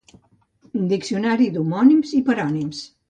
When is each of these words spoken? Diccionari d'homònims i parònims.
Diccionari 0.93 1.49
d'homònims 1.59 2.15
i 2.21 2.23
parònims. 2.31 2.81